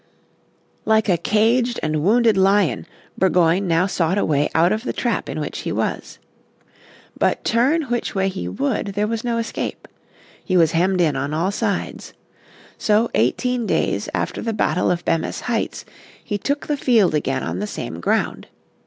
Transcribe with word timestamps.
Like 0.83 1.09
a 1.09 1.15
caged 1.19 1.79
and 1.83 2.01
wounded 2.01 2.35
lion 2.35 2.87
Burgoyne 3.19 3.67
now 3.67 3.85
sought 3.85 4.17
a 4.17 4.25
way 4.25 4.49
out 4.55 4.71
of 4.71 4.83
the 4.83 4.93
trap 4.93 5.29
in 5.29 5.39
which 5.39 5.59
he 5.59 5.71
was. 5.71 6.17
But 7.19 7.43
turn 7.45 7.83
which 7.83 8.15
way 8.15 8.27
he 8.27 8.47
would 8.47 8.93
there 8.95 9.05
was 9.05 9.23
no 9.23 9.37
escape. 9.37 9.87
He 10.43 10.57
was 10.57 10.71
hemmed 10.71 11.01
in 11.01 11.15
on 11.15 11.35
all 11.35 11.51
sides. 11.51 12.15
So 12.79 13.11
eighteen 13.13 13.67
days 13.67 14.09
after 14.11 14.41
the 14.41 14.53
battle 14.53 14.89
of 14.89 15.05
Bemis 15.05 15.41
Heights 15.41 15.85
he 16.23 16.39
took 16.39 16.65
the 16.65 16.77
field 16.77 17.13
again 17.13 17.43
on 17.43 17.59
the 17.59 17.67
same 17.67 17.99
ground. 17.99 18.47